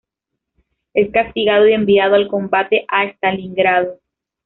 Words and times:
Es 0.95 1.11
castigado 1.11 1.67
y 1.67 1.73
enviado 1.73 2.15
al 2.15 2.27
combate 2.27 2.85
a 2.87 3.05
Stalingrado. 3.05 3.99